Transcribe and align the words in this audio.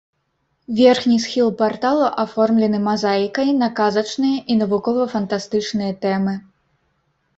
Верхні 0.77 1.17
схіл 1.25 1.49
партала 1.59 2.07
аформлены 2.23 2.79
мазаікай 2.87 3.49
на 3.61 3.67
казачныя 3.83 4.37
і 4.55 4.57
навукова-фантастычныя 4.63 5.91
тэмы. 6.07 6.33